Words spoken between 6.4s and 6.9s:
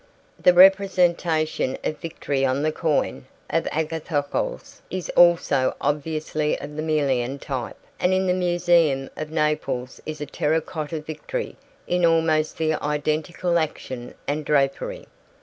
of the